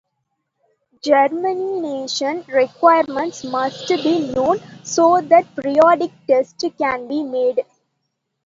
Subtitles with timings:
[1.03, 7.63] Germination requirements must be known so that periodic tests can be made.